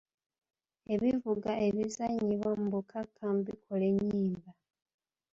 Ebivuga 0.93 1.51
ebizannyibwa 1.67 2.51
mu 2.59 2.67
bukakkamu 2.73 3.39
bikola 3.47 3.83
enyimba. 3.91 4.49